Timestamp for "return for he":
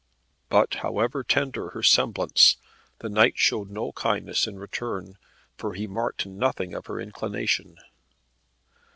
4.57-5.85